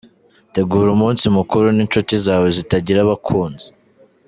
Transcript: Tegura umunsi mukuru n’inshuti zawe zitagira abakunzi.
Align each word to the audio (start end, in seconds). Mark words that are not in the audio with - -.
Tegura 0.53 0.89
umunsi 0.93 1.23
mukuru 1.37 1.65
n’inshuti 1.75 2.13
zawe 2.25 2.47
zitagira 2.57 2.99
abakunzi. 3.01 3.67